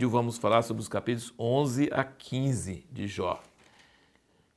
vídeo 0.00 0.08
vamos 0.08 0.38
falar 0.38 0.62
sobre 0.62 0.80
os 0.80 0.88
capítulos 0.88 1.34
11 1.38 1.90
a 1.92 2.02
15 2.02 2.86
de 2.90 3.06
Jó. 3.06 3.38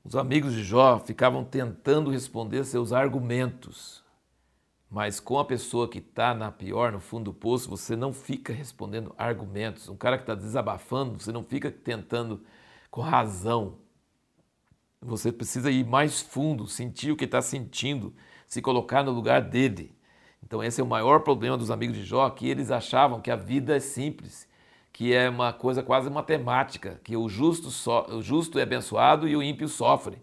Os 0.02 0.16
amigos 0.16 0.54
de 0.54 0.64
Jó 0.64 0.98
ficavam 1.00 1.44
tentando 1.44 2.10
responder 2.10 2.64
seus 2.64 2.94
argumentos, 2.94 4.02
mas 4.90 5.20
com 5.20 5.38
a 5.38 5.44
pessoa 5.44 5.90
que 5.90 5.98
está 5.98 6.34
na 6.34 6.50
pior, 6.50 6.94
no 6.94 7.02
fundo 7.02 7.26
do 7.26 7.34
poço, 7.34 7.70
você 7.70 7.94
não 7.94 8.14
fica 8.14 8.54
respondendo 8.54 9.14
argumentos. 9.18 9.90
Um 9.90 9.98
cara 9.98 10.18
que 10.18 10.24
está 10.24 10.34
desabafando, 10.34 11.20
você 11.20 11.34
não 11.34 11.44
fica 11.44 11.70
tentando 11.70 12.42
com 12.90 13.02
razão. 13.02 13.80
Você 15.02 15.30
precisa 15.30 15.70
ir 15.70 15.86
mais 15.86 16.22
fundo, 16.22 16.68
sentir 16.68 17.12
o 17.12 17.18
que 17.18 17.26
está 17.26 17.42
sentindo, 17.42 18.16
se 18.48 18.62
colocar 18.62 19.04
no 19.04 19.12
lugar 19.12 19.42
dele. 19.42 19.94
Então 20.42 20.64
esse 20.64 20.80
é 20.80 20.84
o 20.86 20.88
maior 20.88 21.20
problema 21.20 21.58
dos 21.58 21.70
amigos 21.70 21.98
de 21.98 22.06
Jó, 22.06 22.30
que 22.30 22.48
eles 22.48 22.72
achavam 22.72 23.20
que 23.20 23.30
a 23.30 23.36
vida 23.36 23.76
é 23.76 23.80
simples, 23.82 24.48
que 24.94 25.14
é 25.14 25.28
uma 25.28 25.52
coisa 25.52 25.84
quase 25.84 26.10
matemática, 26.10 27.02
que 27.04 27.18
o 27.18 27.28
justo, 27.28 27.70
so, 27.72 28.06
o 28.10 28.22
justo 28.22 28.60
é 28.60 28.62
abençoado 28.62 29.28
e 29.28 29.36
o 29.36 29.44
ímpio 29.44 29.68
sofre. 29.68 30.22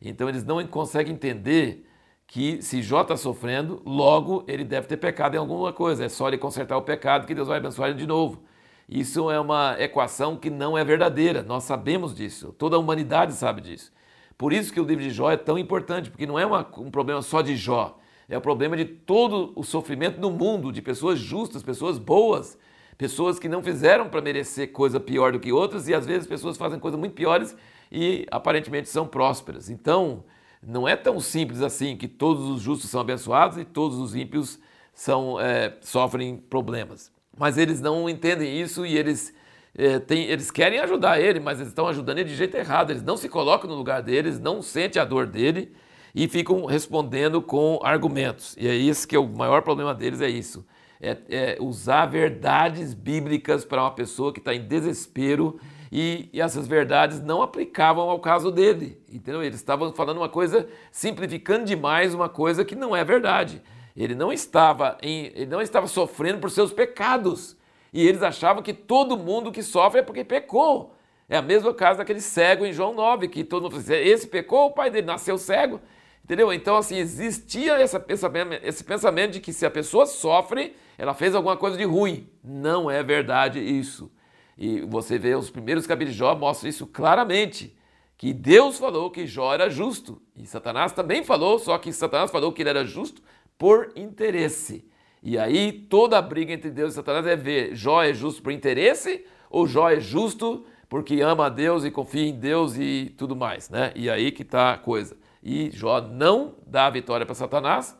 Então 0.00 0.28
eles 0.28 0.44
não 0.44 0.64
conseguem 0.66 1.12
entender 1.12 1.86
que 2.26 2.62
se 2.62 2.80
Jó 2.82 3.02
está 3.02 3.16
sofrendo, 3.16 3.82
logo 3.84 4.44
ele 4.48 4.64
deve 4.64 4.86
ter 4.86 4.96
pecado 4.96 5.34
em 5.34 5.38
alguma 5.38 5.72
coisa. 5.72 6.04
É 6.04 6.08
só 6.08 6.28
ele 6.28 6.38
consertar 6.38 6.78
o 6.78 6.82
pecado 6.82 7.26
que 7.26 7.34
Deus 7.34 7.48
vai 7.48 7.58
abençoar 7.58 7.90
ele 7.90 7.98
de 7.98 8.06
novo. 8.06 8.42
Isso 8.88 9.30
é 9.30 9.38
uma 9.38 9.76
equação 9.78 10.36
que 10.36 10.48
não 10.48 10.78
é 10.78 10.84
verdadeira. 10.84 11.42
Nós 11.42 11.64
sabemos 11.64 12.14
disso. 12.14 12.54
Toda 12.56 12.76
a 12.76 12.78
humanidade 12.78 13.34
sabe 13.34 13.60
disso. 13.60 13.92
Por 14.38 14.52
isso 14.52 14.72
que 14.72 14.80
o 14.80 14.84
livro 14.84 15.04
de 15.04 15.10
Jó 15.10 15.30
é 15.30 15.36
tão 15.36 15.58
importante, 15.58 16.10
porque 16.10 16.26
não 16.26 16.38
é 16.38 16.46
uma, 16.46 16.66
um 16.78 16.90
problema 16.90 17.20
só 17.22 17.42
de 17.42 17.56
Jó 17.56 17.98
é 18.28 18.38
o 18.38 18.40
problema 18.40 18.76
de 18.76 18.86
todo 18.86 19.52
o 19.54 19.62
sofrimento 19.62 20.18
no 20.18 20.30
mundo, 20.30 20.72
de 20.72 20.80
pessoas 20.80 21.18
justas, 21.18 21.62
pessoas 21.62 21.98
boas, 21.98 22.58
pessoas 22.96 23.38
que 23.38 23.48
não 23.48 23.62
fizeram 23.62 24.08
para 24.08 24.20
merecer 24.20 24.72
coisa 24.72 25.00
pior 25.00 25.32
do 25.32 25.40
que 25.40 25.52
outras 25.52 25.88
e 25.88 25.94
às 25.94 26.06
vezes 26.06 26.26
pessoas 26.26 26.56
fazem 26.56 26.78
coisas 26.78 26.98
muito 26.98 27.14
piores 27.14 27.56
e 27.90 28.26
aparentemente 28.30 28.88
são 28.88 29.06
prósperas. 29.06 29.68
Então, 29.68 30.24
não 30.62 30.86
é 30.86 30.94
tão 30.94 31.18
simples 31.20 31.60
assim 31.60 31.96
que 31.96 32.06
todos 32.06 32.48
os 32.48 32.62
justos 32.62 32.90
são 32.90 33.00
abençoados 33.00 33.58
e 33.58 33.64
todos 33.64 33.98
os 33.98 34.14
ímpios 34.14 34.58
são, 34.94 35.40
é, 35.40 35.76
sofrem 35.80 36.36
problemas. 36.36 37.10
Mas 37.36 37.58
eles 37.58 37.80
não 37.80 38.08
entendem 38.08 38.60
isso 38.60 38.86
e 38.86 38.96
eles, 38.96 39.34
é, 39.74 39.98
têm, 39.98 40.24
eles 40.26 40.50
querem 40.50 40.78
ajudar 40.78 41.20
ele, 41.20 41.40
mas 41.40 41.58
eles 41.58 41.68
estão 41.68 41.88
ajudando 41.88 42.18
ele 42.18 42.28
de 42.28 42.36
jeito 42.36 42.56
errado. 42.56 42.90
Eles 42.90 43.02
não 43.02 43.16
se 43.16 43.28
colocam 43.28 43.68
no 43.68 43.76
lugar 43.76 44.02
deles, 44.02 44.38
não 44.38 44.62
sentem 44.62 45.00
a 45.00 45.04
dor 45.04 45.26
dele 45.26 45.72
e 46.14 46.28
ficam 46.28 46.64
respondendo 46.66 47.40
com 47.40 47.80
argumentos. 47.82 48.54
E 48.58 48.68
é 48.68 48.74
isso 48.74 49.08
que 49.08 49.16
é 49.16 49.18
o 49.18 49.26
maior 49.26 49.62
problema 49.62 49.94
deles, 49.94 50.20
é 50.20 50.28
isso. 50.28 50.64
É, 51.02 51.18
é 51.28 51.56
usar 51.60 52.06
verdades 52.06 52.94
bíblicas 52.94 53.64
para 53.64 53.82
uma 53.82 53.90
pessoa 53.90 54.32
que 54.32 54.38
está 54.38 54.54
em 54.54 54.64
desespero 54.66 55.58
e, 55.90 56.30
e, 56.32 56.40
essas 56.40 56.66
verdades 56.66 57.20
não 57.20 57.42
aplicavam 57.42 58.08
ao 58.08 58.18
caso 58.18 58.50
dele. 58.50 58.98
Entendeu? 59.12 59.42
Eles 59.42 59.56
estavam 59.56 59.92
falando 59.92 60.16
uma 60.16 60.28
coisa, 60.28 60.66
simplificando 60.90 61.66
demais 61.66 62.14
uma 62.14 62.30
coisa 62.30 62.64
que 62.64 62.74
não 62.74 62.96
é 62.96 63.04
verdade. 63.04 63.60
Ele 63.94 64.14
não 64.14 64.32
estava 64.32 64.96
em, 65.02 65.26
ele 65.34 65.46
não 65.46 65.60
estava 65.60 65.86
sofrendo 65.86 66.38
por 66.38 66.50
seus 66.50 66.72
pecados. 66.72 67.58
E 67.92 68.08
eles 68.08 68.22
achavam 68.22 68.62
que 68.62 68.72
todo 68.72 69.18
mundo 69.18 69.52
que 69.52 69.62
sofre 69.62 70.00
é 70.00 70.02
porque 70.02 70.24
pecou. 70.24 70.94
É 71.28 71.36
a 71.36 71.42
mesma 71.42 71.74
caso 71.74 71.98
daquele 71.98 72.22
cego 72.22 72.64
em 72.64 72.72
João 72.72 72.94
9, 72.94 73.28
que 73.28 73.44
todo 73.44 73.64
mundo 73.64 73.78
fala, 73.78 73.98
esse 73.98 74.26
pecou, 74.26 74.68
o 74.68 74.72
pai 74.72 74.90
dele 74.90 75.06
nasceu 75.06 75.36
cego. 75.36 75.78
Entendeu? 76.24 76.50
Então, 76.54 76.76
assim, 76.76 76.96
existia 76.96 77.82
esse 77.82 77.98
pensamento, 77.98 78.52
esse 78.62 78.82
pensamento 78.82 79.32
de 79.32 79.40
que 79.40 79.52
se 79.52 79.66
a 79.66 79.70
pessoa 79.70 80.06
sofre, 80.06 80.74
ela 80.96 81.14
fez 81.14 81.34
alguma 81.34 81.56
coisa 81.56 81.76
de 81.76 81.84
ruim. 81.84 82.28
Não 82.42 82.90
é 82.90 83.02
verdade 83.02 83.60
isso. 83.60 84.10
E 84.56 84.80
você 84.82 85.18
vê 85.18 85.34
os 85.34 85.50
primeiros 85.50 85.86
capítulos 85.86 86.14
de 86.14 86.18
Jó 86.18 86.34
mostram 86.34 86.68
isso 86.68 86.86
claramente. 86.86 87.76
Que 88.16 88.32
Deus 88.32 88.78
falou 88.78 89.10
que 89.10 89.26
Jó 89.26 89.52
era 89.52 89.68
justo. 89.68 90.22
E 90.36 90.46
Satanás 90.46 90.92
também 90.92 91.24
falou, 91.24 91.58
só 91.58 91.76
que 91.78 91.92
Satanás 91.92 92.30
falou 92.30 92.52
que 92.52 92.62
ele 92.62 92.70
era 92.70 92.84
justo 92.84 93.22
por 93.58 93.92
interesse. 93.96 94.88
E 95.22 95.38
aí 95.38 95.72
toda 95.72 96.18
a 96.18 96.22
briga 96.22 96.52
entre 96.52 96.70
Deus 96.70 96.92
e 96.92 96.96
Satanás 96.96 97.26
é 97.26 97.36
ver 97.36 97.74
Jó 97.74 98.02
é 98.02 98.12
justo 98.12 98.42
por 98.42 98.52
interesse 98.52 99.24
ou 99.50 99.66
Jó 99.66 99.88
é 99.88 100.00
justo 100.00 100.64
porque 100.88 101.20
ama 101.20 101.46
a 101.46 101.48
Deus 101.48 101.84
e 101.84 101.90
confia 101.90 102.26
em 102.28 102.38
Deus 102.38 102.76
e 102.76 103.14
tudo 103.16 103.34
mais, 103.34 103.70
né? 103.70 103.92
E 103.96 104.10
aí 104.10 104.30
que 104.30 104.42
está 104.42 104.72
a 104.72 104.78
coisa 104.78 105.16
e 105.42 105.70
Jó 105.72 106.00
não 106.00 106.54
dá 106.66 106.86
a 106.86 106.90
vitória 106.90 107.26
para 107.26 107.34
Satanás. 107.34 107.98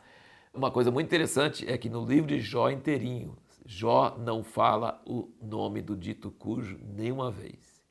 Uma 0.53 0.69
coisa 0.69 0.91
muito 0.91 1.07
interessante 1.07 1.67
é 1.67 1.75
que 1.79 1.89
no 1.89 2.05
livro 2.05 2.27
de 2.27 2.39
Jó 2.39 2.69
inteirinho, 2.69 3.35
Jó 3.65 4.15
não 4.19 4.43
fala 4.43 5.01
o 5.03 5.27
nome 5.41 5.81
do 5.81 5.97
dito 5.97 6.29
cujo 6.29 6.79
nenhuma 6.95 7.31
vez. 7.31 7.81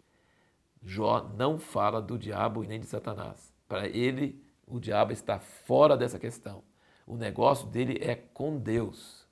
Jó 0.81 1.29
não 1.37 1.59
fala 1.59 2.01
do 2.01 2.17
diabo 2.17 2.63
e 2.63 2.69
nem 2.69 2.79
de 2.79 2.87
Satanás. 2.87 3.53
Para 3.67 3.89
ele, 3.89 4.41
o 4.65 4.79
diabo 4.79 5.11
está 5.13 5.41
fora 5.41 5.97
dessa 5.97 6.21
questão. 6.21 6.63
O 7.05 7.17
negócio 7.17 7.67
dele 7.67 7.99
é 8.01 8.15
com 8.15 8.57
Deus. 8.57 9.27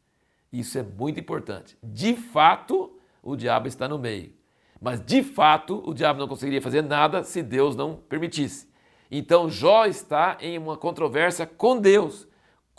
Isso 0.52 0.76
é 0.76 0.82
muito 0.82 1.20
importante. 1.20 1.78
De 1.80 2.16
fato, 2.16 2.98
o 3.22 3.36
diabo 3.36 3.68
está 3.68 3.86
no 3.86 3.96
meio. 3.96 4.32
Mas 4.80 5.00
de 5.00 5.22
fato, 5.22 5.80
o 5.88 5.94
diabo 5.94 6.18
não 6.18 6.26
conseguiria 6.26 6.60
fazer 6.60 6.82
nada 6.82 7.22
se 7.22 7.44
Deus 7.44 7.76
não 7.76 7.94
permitisse. 7.94 8.68
Então 9.08 9.48
Jó 9.48 9.86
está 9.86 10.36
em 10.40 10.58
uma 10.58 10.76
controvérsia 10.76 11.46
com 11.46 11.78
Deus. 11.78 12.28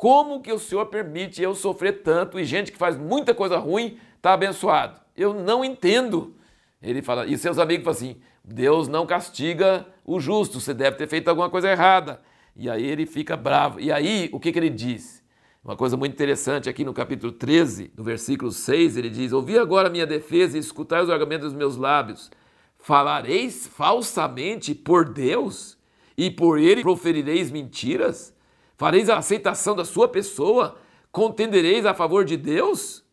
Como 0.01 0.41
que 0.41 0.51
o 0.51 0.57
Senhor 0.57 0.87
permite 0.87 1.43
eu 1.43 1.53
sofrer 1.53 2.01
tanto 2.01 2.39
e 2.39 2.43
gente 2.43 2.71
que 2.71 2.77
faz 2.79 2.97
muita 2.97 3.35
coisa 3.35 3.59
ruim 3.59 3.99
está 4.15 4.33
abençoado? 4.33 4.99
Eu 5.15 5.31
não 5.31 5.63
entendo. 5.63 6.33
Ele 6.81 7.03
fala, 7.03 7.27
e 7.27 7.37
seus 7.37 7.59
amigos 7.59 7.83
falam 7.83 7.95
assim: 7.95 8.21
Deus 8.43 8.87
não 8.87 9.05
castiga 9.05 9.85
o 10.03 10.19
justo, 10.19 10.59
você 10.59 10.73
deve 10.73 10.97
ter 10.97 11.07
feito 11.07 11.27
alguma 11.27 11.51
coisa 11.51 11.69
errada. 11.69 12.19
E 12.55 12.67
aí 12.67 12.83
ele 12.83 13.05
fica 13.05 13.37
bravo. 13.37 13.79
E 13.79 13.91
aí, 13.91 14.27
o 14.33 14.39
que, 14.39 14.51
que 14.51 14.57
ele 14.57 14.71
diz? 14.71 15.23
Uma 15.63 15.75
coisa 15.75 15.95
muito 15.95 16.13
interessante 16.13 16.67
aqui 16.67 16.83
no 16.83 16.95
capítulo 16.95 17.31
13, 17.31 17.93
no 17.95 18.03
versículo 18.03 18.51
6, 18.51 18.97
ele 18.97 19.09
diz: 19.11 19.31
Ouvi 19.31 19.55
agora 19.55 19.87
minha 19.87 20.07
defesa 20.07 20.57
e 20.57 20.59
escutai 20.59 21.03
os 21.03 21.11
argumentos 21.11 21.49
dos 21.49 21.55
meus 21.55 21.77
lábios. 21.77 22.31
Falareis 22.79 23.67
falsamente 23.67 24.73
por 24.73 25.07
Deus? 25.07 25.79
e 26.17 26.29
por 26.29 26.59
ele 26.59 26.81
proferireis 26.81 27.49
mentiras? 27.49 28.33
Fareis 28.81 29.11
a 29.11 29.19
aceitação 29.19 29.75
da 29.75 29.85
sua 29.85 30.07
pessoa? 30.07 30.75
Contendereis 31.11 31.85
a 31.85 31.93
favor 31.93 32.25
de 32.25 32.35
Deus? 32.35 33.05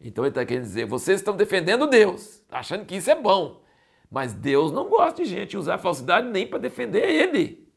Então 0.00 0.24
ele 0.24 0.30
está 0.30 0.46
querendo 0.46 0.62
dizer: 0.62 0.86
vocês 0.86 1.20
estão 1.20 1.36
defendendo 1.36 1.86
Deus, 1.86 2.42
achando 2.50 2.86
que 2.86 2.96
isso 2.96 3.10
é 3.10 3.14
bom. 3.14 3.60
Mas 4.10 4.32
Deus 4.32 4.72
não 4.72 4.88
gosta 4.88 5.22
de 5.22 5.28
gente 5.28 5.58
usar 5.58 5.76
falsidade 5.76 6.28
nem 6.28 6.46
para 6.46 6.58
defender 6.58 7.06
ele. 7.06 7.68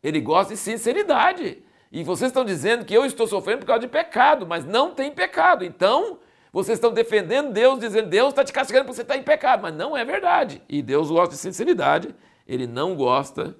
Ele 0.00 0.20
gosta 0.20 0.54
de 0.54 0.60
sinceridade. 0.60 1.64
E 1.90 2.04
vocês 2.04 2.30
estão 2.30 2.44
dizendo 2.44 2.84
que 2.84 2.94
eu 2.94 3.04
estou 3.04 3.26
sofrendo 3.26 3.58
por 3.58 3.66
causa 3.66 3.80
de 3.80 3.88
pecado, 3.88 4.46
mas 4.46 4.64
não 4.64 4.94
tem 4.94 5.10
pecado. 5.10 5.64
Então, 5.64 6.20
vocês 6.52 6.78
estão 6.78 6.92
defendendo 6.92 7.52
Deus, 7.52 7.80
dizendo 7.80 8.08
Deus 8.08 8.28
está 8.28 8.44
te 8.44 8.52
castigando 8.52 8.84
porque 8.84 8.94
você 8.94 9.02
está 9.02 9.16
em 9.16 9.24
pecado, 9.24 9.62
mas 9.62 9.74
não 9.74 9.96
é 9.96 10.04
verdade. 10.04 10.62
E 10.68 10.80
Deus 10.80 11.10
gosta 11.10 11.34
de 11.34 11.40
sinceridade, 11.40 12.14
ele 12.46 12.68
não 12.68 12.94
gosta 12.94 13.56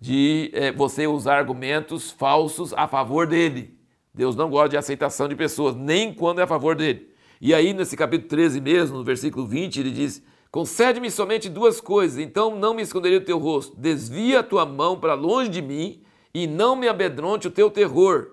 de 0.00 0.50
é, 0.52 0.72
você 0.72 1.06
usar 1.06 1.38
argumentos 1.38 2.10
falsos 2.10 2.72
a 2.74 2.86
favor 2.86 3.26
dele. 3.26 3.76
Deus 4.14 4.36
não 4.36 4.50
gosta 4.50 4.70
de 4.70 4.76
aceitação 4.76 5.28
de 5.28 5.36
pessoas, 5.36 5.74
nem 5.74 6.12
quando 6.12 6.40
é 6.40 6.42
a 6.42 6.46
favor 6.46 6.74
dele. 6.74 7.08
E 7.40 7.54
aí, 7.54 7.72
nesse 7.72 7.96
capítulo 7.96 8.28
13 8.28 8.60
mesmo, 8.60 8.98
no 8.98 9.04
versículo 9.04 9.46
20, 9.46 9.78
ele 9.78 9.90
diz: 9.90 10.22
Concede-me 10.50 11.10
somente 11.10 11.48
duas 11.48 11.80
coisas, 11.80 12.18
então 12.18 12.56
não 12.56 12.74
me 12.74 12.82
esconderei 12.82 13.18
o 13.18 13.24
teu 13.24 13.38
rosto. 13.38 13.76
Desvia 13.76 14.40
a 14.40 14.42
tua 14.42 14.64
mão 14.64 14.98
para 14.98 15.14
longe 15.14 15.50
de 15.50 15.62
mim 15.62 16.02
e 16.34 16.46
não 16.46 16.74
me 16.74 16.88
amedronte 16.88 17.46
o 17.46 17.50
teu 17.50 17.70
terror. 17.70 18.32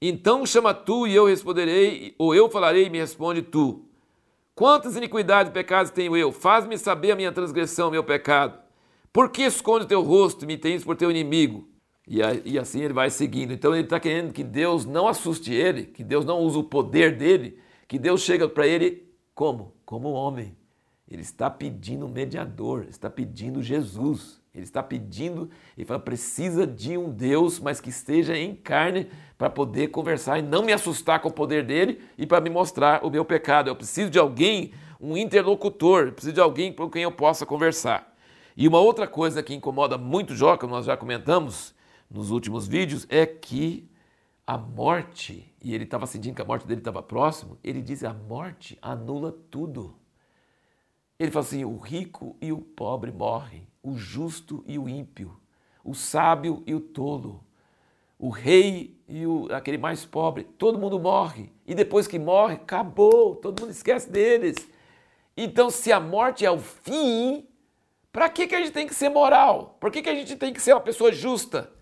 Então 0.00 0.46
chama 0.46 0.72
tu 0.72 1.06
e 1.06 1.14
eu 1.14 1.26
responderei, 1.26 2.14
ou 2.18 2.34
eu 2.34 2.48
falarei 2.48 2.86
e 2.86 2.90
me 2.90 2.98
responde 2.98 3.42
tu. 3.42 3.84
Quantas 4.54 4.96
iniquidades 4.96 5.50
e 5.50 5.52
pecados 5.52 5.92
tenho 5.92 6.16
eu? 6.16 6.32
Faz-me 6.32 6.76
saber 6.78 7.12
a 7.12 7.16
minha 7.16 7.32
transgressão, 7.32 7.90
meu 7.90 8.02
pecado. 8.02 8.58
Por 9.12 9.30
que 9.30 9.42
esconde 9.42 9.86
teu 9.86 10.02
rosto 10.02 10.46
me 10.46 10.56
tens 10.56 10.84
por 10.84 10.96
teu 10.96 11.10
inimigo? 11.10 11.68
E, 12.06 12.20
e 12.44 12.58
assim 12.58 12.80
ele 12.82 12.94
vai 12.94 13.10
seguindo. 13.10 13.52
Então 13.52 13.74
ele 13.74 13.84
está 13.84 13.98
querendo 13.98 14.32
que 14.32 14.44
Deus 14.44 14.84
não 14.84 15.08
assuste 15.08 15.52
ele, 15.52 15.84
que 15.84 16.04
Deus 16.04 16.24
não 16.24 16.40
use 16.40 16.58
o 16.58 16.64
poder 16.64 17.16
dele, 17.16 17.58
que 17.88 17.98
Deus 17.98 18.22
chega 18.22 18.48
para 18.48 18.66
ele 18.66 19.08
como? 19.34 19.74
Como 19.84 20.10
homem. 20.10 20.56
Ele 21.08 21.22
está 21.22 21.50
pedindo 21.50 22.06
um 22.06 22.08
mediador, 22.08 22.86
está 22.88 23.10
pedindo 23.10 23.60
Jesus. 23.62 24.40
Ele 24.52 24.64
está 24.64 24.82
pedindo, 24.82 25.48
ele 25.76 25.86
fala, 25.86 26.00
precisa 26.00 26.66
de 26.66 26.98
um 26.98 27.08
Deus, 27.08 27.60
mas 27.60 27.80
que 27.80 27.88
esteja 27.88 28.36
em 28.36 28.54
carne 28.54 29.08
para 29.38 29.48
poder 29.48 29.88
conversar 29.88 30.40
e 30.40 30.42
não 30.42 30.64
me 30.64 30.72
assustar 30.72 31.20
com 31.20 31.28
o 31.28 31.32
poder 31.32 31.64
dele 31.64 32.00
e 32.18 32.26
para 32.26 32.40
me 32.40 32.50
mostrar 32.50 33.04
o 33.04 33.10
meu 33.10 33.24
pecado. 33.24 33.70
Eu 33.70 33.76
preciso 33.76 34.10
de 34.10 34.18
alguém, 34.18 34.72
um 35.00 35.16
interlocutor, 35.16 36.10
preciso 36.10 36.34
de 36.34 36.40
alguém 36.40 36.72
com 36.72 36.90
quem 36.90 37.04
eu 37.04 37.12
possa 37.12 37.46
conversar. 37.46 38.09
E 38.60 38.68
uma 38.68 38.78
outra 38.78 39.06
coisa 39.06 39.42
que 39.42 39.54
incomoda 39.54 39.96
muito 39.96 40.34
que 40.58 40.66
nós 40.66 40.84
já 40.84 40.94
comentamos 40.94 41.74
nos 42.10 42.30
últimos 42.30 42.68
vídeos, 42.68 43.06
é 43.08 43.24
que 43.24 43.88
a 44.46 44.58
morte, 44.58 45.50
e 45.64 45.74
ele 45.74 45.84
estava 45.84 46.06
sentindo 46.06 46.34
que 46.34 46.42
a 46.42 46.44
morte 46.44 46.66
dele 46.66 46.82
estava 46.82 47.02
próximo, 47.02 47.56
ele 47.64 47.80
diz 47.80 48.04
a 48.04 48.12
morte 48.12 48.78
anula 48.82 49.34
tudo. 49.50 49.96
Ele 51.18 51.30
fala 51.30 51.42
assim: 51.42 51.64
o 51.64 51.78
rico 51.78 52.36
e 52.38 52.52
o 52.52 52.58
pobre 52.58 53.10
morrem, 53.10 53.66
o 53.82 53.96
justo 53.96 54.62
e 54.66 54.78
o 54.78 54.90
ímpio, 54.90 55.40
o 55.82 55.94
sábio 55.94 56.62
e 56.66 56.74
o 56.74 56.80
tolo, 56.80 57.42
o 58.18 58.28
rei 58.28 58.94
e 59.08 59.24
o, 59.24 59.48
aquele 59.52 59.78
mais 59.78 60.04
pobre, 60.04 60.44
todo 60.44 60.78
mundo 60.78 61.00
morre. 61.00 61.50
E 61.66 61.74
depois 61.74 62.06
que 62.06 62.18
morre, 62.18 62.56
acabou, 62.56 63.36
todo 63.36 63.58
mundo 63.58 63.70
esquece 63.70 64.10
deles. 64.10 64.68
Então, 65.34 65.70
se 65.70 65.90
a 65.90 65.98
morte 65.98 66.44
é 66.44 66.50
o 66.50 66.58
fim, 66.58 67.48
para 68.12 68.28
que, 68.28 68.46
que 68.46 68.54
a 68.54 68.58
gente 68.58 68.72
tem 68.72 68.86
que 68.86 68.94
ser 68.94 69.08
moral? 69.08 69.76
Por 69.80 69.90
que, 69.90 70.02
que 70.02 70.08
a 70.08 70.14
gente 70.14 70.34
tem 70.36 70.52
que 70.52 70.60
ser 70.60 70.72
uma 70.72 70.80
pessoa 70.80 71.12
justa? 71.12 71.72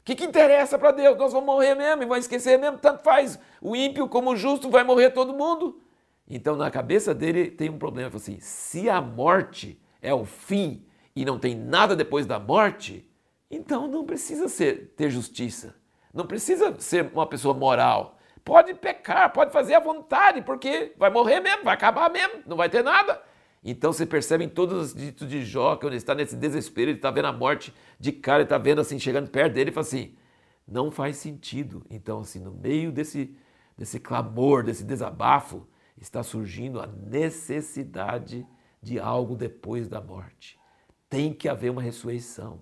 O 0.00 0.04
que, 0.04 0.16
que 0.16 0.24
interessa 0.24 0.78
para 0.78 0.90
Deus? 0.90 1.16
Nós 1.16 1.32
vamos 1.32 1.46
morrer 1.46 1.74
mesmo 1.74 2.02
e 2.02 2.06
vamos 2.06 2.24
esquecer 2.24 2.58
mesmo, 2.58 2.78
tanto 2.78 3.02
faz. 3.02 3.38
O 3.60 3.76
ímpio 3.76 4.08
como 4.08 4.30
o 4.30 4.36
justo 4.36 4.70
vai 4.70 4.82
morrer 4.82 5.10
todo 5.10 5.34
mundo. 5.34 5.80
Então, 6.28 6.56
na 6.56 6.70
cabeça 6.70 7.14
dele 7.14 7.50
tem 7.50 7.70
um 7.70 7.78
problema. 7.78 8.10
Assim, 8.14 8.38
se 8.40 8.88
a 8.88 9.00
morte 9.00 9.80
é 10.02 10.12
o 10.12 10.24
fim 10.24 10.84
e 11.14 11.24
não 11.24 11.38
tem 11.38 11.54
nada 11.54 11.94
depois 11.94 12.26
da 12.26 12.38
morte, 12.38 13.08
então 13.50 13.86
não 13.86 14.04
precisa 14.04 14.48
ser, 14.48 14.94
ter 14.96 15.10
justiça. 15.10 15.74
Não 16.12 16.26
precisa 16.26 16.74
ser 16.78 17.10
uma 17.12 17.26
pessoa 17.26 17.54
moral. 17.54 18.18
Pode 18.44 18.74
pecar, 18.74 19.32
pode 19.32 19.52
fazer 19.52 19.74
à 19.74 19.80
vontade, 19.80 20.42
porque 20.42 20.92
vai 20.96 21.10
morrer 21.10 21.40
mesmo, 21.40 21.64
vai 21.64 21.74
acabar 21.74 22.10
mesmo, 22.10 22.42
não 22.46 22.56
vai 22.56 22.68
ter 22.68 22.82
nada. 22.82 23.22
Então 23.62 23.92
você 23.92 24.06
percebe 24.06 24.44
em 24.44 24.48
todos 24.48 24.92
os 24.92 24.94
ditos 24.94 25.28
de 25.28 25.44
Jó, 25.44 25.76
quando 25.76 25.92
ele 25.92 25.96
está 25.96 26.14
nesse 26.14 26.36
desespero, 26.36 26.90
ele 26.90 26.98
está 26.98 27.10
vendo 27.10 27.26
a 27.26 27.32
morte 27.32 27.74
de 27.98 28.12
cara, 28.12 28.38
ele 28.38 28.44
está 28.44 28.58
vendo 28.58 28.80
assim, 28.80 28.98
chegando 28.98 29.30
perto 29.30 29.54
dele, 29.54 29.70
e 29.70 29.72
fala 29.72 29.86
assim, 29.86 30.14
não 30.66 30.90
faz 30.90 31.16
sentido. 31.16 31.84
Então, 31.90 32.20
assim, 32.20 32.38
no 32.38 32.52
meio 32.52 32.92
desse, 32.92 33.34
desse 33.76 33.98
clamor, 33.98 34.62
desse 34.62 34.84
desabafo, 34.84 35.66
está 36.00 36.22
surgindo 36.22 36.80
a 36.80 36.86
necessidade 36.86 38.46
de 38.82 38.98
algo 39.00 39.34
depois 39.34 39.88
da 39.88 40.00
morte. 40.00 40.58
Tem 41.08 41.32
que 41.32 41.48
haver 41.48 41.70
uma 41.70 41.82
ressurreição, 41.82 42.60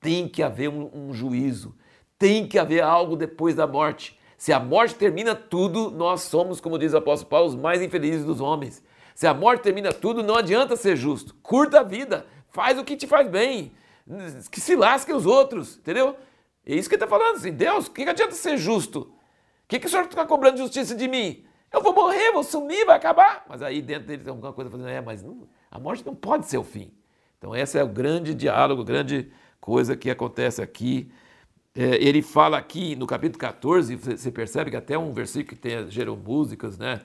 tem 0.00 0.28
que 0.28 0.42
haver 0.42 0.68
um, 0.68 0.90
um 0.92 1.12
juízo, 1.12 1.74
tem 2.18 2.46
que 2.46 2.58
haver 2.58 2.82
algo 2.82 3.16
depois 3.16 3.54
da 3.54 3.66
morte. 3.66 4.18
Se 4.36 4.52
a 4.52 4.60
morte 4.60 4.94
termina 4.94 5.34
tudo, 5.34 5.90
nós 5.90 6.22
somos, 6.22 6.60
como 6.60 6.78
diz 6.78 6.92
o 6.92 6.98
apóstolo 6.98 7.30
Paulo, 7.30 7.48
os 7.48 7.54
mais 7.54 7.80
infelizes 7.82 8.24
dos 8.24 8.40
homens. 8.40 8.82
Se 9.16 9.26
a 9.26 9.32
morte 9.32 9.62
termina 9.62 9.94
tudo, 9.94 10.22
não 10.22 10.36
adianta 10.36 10.76
ser 10.76 10.94
justo. 10.94 11.34
Curta 11.42 11.80
a 11.80 11.82
vida, 11.82 12.26
faz 12.50 12.78
o 12.78 12.84
que 12.84 12.94
te 12.94 13.06
faz 13.06 13.26
bem, 13.26 13.72
que 14.50 14.60
se 14.60 14.76
lasque 14.76 15.10
os 15.10 15.24
outros, 15.24 15.78
entendeu? 15.78 16.14
É 16.66 16.74
isso 16.74 16.86
que 16.86 16.96
ele 16.96 17.02
está 17.02 17.08
falando 17.08 17.36
assim, 17.36 17.50
Deus, 17.50 17.86
o 17.86 17.92
que, 17.92 18.04
que 18.04 18.10
adianta 18.10 18.34
ser 18.34 18.58
justo? 18.58 19.00
O 19.00 19.68
que, 19.68 19.80
que 19.80 19.86
o 19.86 19.88
senhor 19.88 20.04
está 20.04 20.26
cobrando 20.26 20.58
justiça 20.58 20.94
de 20.94 21.08
mim? 21.08 21.46
Eu 21.72 21.80
vou 21.80 21.94
morrer, 21.94 22.30
vou 22.30 22.44
sumir, 22.44 22.84
vai 22.84 22.96
acabar. 22.96 23.46
Mas 23.48 23.62
aí 23.62 23.80
dentro 23.80 24.06
dele 24.06 24.22
tem 24.22 24.30
alguma 24.30 24.52
coisa 24.52 24.70
fazendo, 24.70 24.90
é, 24.90 25.00
mas 25.00 25.22
não, 25.22 25.48
a 25.70 25.78
morte 25.78 26.04
não 26.04 26.14
pode 26.14 26.44
ser 26.44 26.58
o 26.58 26.62
fim. 26.62 26.92
Então 27.38 27.56
esse 27.56 27.78
é 27.78 27.82
o 27.82 27.88
grande 27.88 28.34
diálogo, 28.34 28.84
grande 28.84 29.32
coisa 29.58 29.96
que 29.96 30.10
acontece 30.10 30.60
aqui 30.60 31.10
é, 31.74 32.02
ele 32.02 32.22
fala 32.22 32.56
aqui 32.56 32.96
no 32.96 33.06
capítulo 33.06 33.38
14, 33.38 33.96
você 33.96 34.30
percebe 34.30 34.70
que 34.70 34.76
até 34.76 34.96
um 34.96 35.12
versículo 35.12 35.48
que 35.48 35.56
tem, 35.56 35.90
gerou 35.90 36.16
músicas, 36.16 36.78
né? 36.78 37.02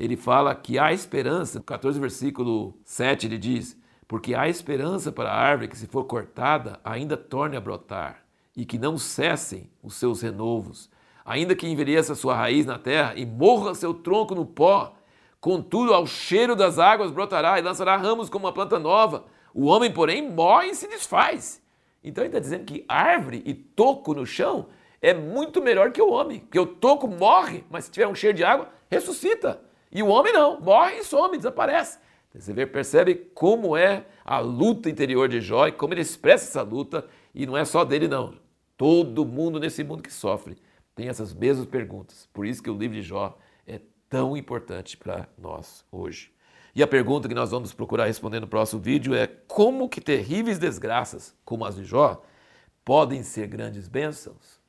Ele 0.00 0.16
fala 0.16 0.54
que 0.54 0.78
há 0.78 0.94
esperança, 0.94 1.60
14 1.60 2.00
versículo 2.00 2.74
7 2.86 3.26
ele 3.26 3.36
diz, 3.36 3.78
porque 4.08 4.34
há 4.34 4.48
esperança 4.48 5.12
para 5.12 5.30
a 5.30 5.38
árvore 5.38 5.68
que 5.68 5.76
se 5.76 5.86
for 5.86 6.04
cortada 6.04 6.80
ainda 6.82 7.18
torne 7.18 7.54
a 7.54 7.60
brotar 7.60 8.24
e 8.56 8.64
que 8.64 8.78
não 8.78 8.96
cessem 8.96 9.70
os 9.82 9.96
seus 9.96 10.22
renovos, 10.22 10.88
ainda 11.22 11.54
que 11.54 11.68
envelheça 11.68 12.14
sua 12.14 12.34
raiz 12.34 12.64
na 12.64 12.78
terra 12.78 13.12
e 13.14 13.26
morra 13.26 13.74
seu 13.74 13.92
tronco 13.92 14.34
no 14.34 14.46
pó, 14.46 14.94
contudo 15.38 15.92
ao 15.92 16.06
cheiro 16.06 16.56
das 16.56 16.78
águas 16.78 17.10
brotará 17.10 17.58
e 17.58 17.62
lançará 17.62 17.94
ramos 17.98 18.30
como 18.30 18.46
uma 18.46 18.54
planta 18.54 18.78
nova. 18.78 19.26
O 19.52 19.66
homem, 19.66 19.92
porém, 19.92 20.30
morre 20.30 20.68
e 20.68 20.74
se 20.74 20.88
desfaz. 20.88 21.62
Então 22.02 22.24
ele 22.24 22.30
está 22.30 22.38
dizendo 22.38 22.64
que 22.64 22.86
árvore 22.88 23.42
e 23.44 23.52
toco 23.52 24.14
no 24.14 24.24
chão 24.24 24.68
é 25.02 25.12
muito 25.12 25.60
melhor 25.60 25.92
que 25.92 26.00
o 26.00 26.10
homem. 26.10 26.40
Porque 26.40 26.58
o 26.58 26.64
toco 26.64 27.06
morre, 27.06 27.64
mas 27.68 27.84
se 27.84 27.90
tiver 27.90 28.08
um 28.08 28.14
cheiro 28.14 28.34
de 28.34 28.44
água, 28.44 28.70
ressuscita. 28.90 29.68
E 29.92 30.02
o 30.02 30.08
homem 30.08 30.32
não, 30.32 30.60
morre 30.60 30.98
e 30.98 31.04
some, 31.04 31.36
desaparece. 31.36 31.98
Você 32.32 32.52
vê, 32.52 32.64
percebe 32.64 33.14
como 33.34 33.76
é 33.76 34.06
a 34.24 34.38
luta 34.38 34.88
interior 34.88 35.28
de 35.28 35.40
Jó 35.40 35.66
e 35.66 35.72
como 35.72 35.92
ele 35.92 36.00
expressa 36.00 36.44
essa 36.44 36.62
luta, 36.62 37.04
e 37.34 37.44
não 37.44 37.56
é 37.56 37.64
só 37.64 37.84
dele, 37.84 38.06
não. 38.06 38.34
Todo 38.76 39.26
mundo 39.26 39.58
nesse 39.58 39.82
mundo 39.82 40.02
que 40.02 40.12
sofre 40.12 40.56
tem 40.94 41.08
essas 41.08 41.34
mesmas 41.34 41.66
perguntas. 41.66 42.28
Por 42.32 42.46
isso 42.46 42.62
que 42.62 42.70
o 42.70 42.76
livro 42.76 42.96
de 42.96 43.02
Jó 43.02 43.36
é 43.66 43.80
tão 44.08 44.36
importante 44.36 44.96
para 44.96 45.28
nós 45.36 45.84
hoje. 45.90 46.32
E 46.74 46.82
a 46.82 46.86
pergunta 46.86 47.28
que 47.28 47.34
nós 47.34 47.50
vamos 47.50 47.72
procurar 47.72 48.06
responder 48.06 48.38
no 48.38 48.46
próximo 48.46 48.80
vídeo 48.80 49.12
é 49.12 49.26
como 49.26 49.88
que 49.88 50.00
terríveis 50.00 50.58
desgraças, 50.58 51.34
como 51.44 51.64
as 51.64 51.74
de 51.74 51.84
Jó, 51.84 52.22
podem 52.84 53.24
ser 53.24 53.48
grandes 53.48 53.88
bênçãos? 53.88 54.59